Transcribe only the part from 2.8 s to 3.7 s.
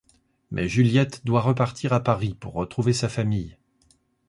sa famille.